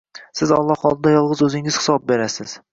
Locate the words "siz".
0.39-0.53